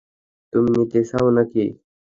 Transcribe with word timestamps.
তুমি 0.53 0.69
নিতে 0.75 0.99
চাও 1.09 1.27
নাকি? 1.37 1.63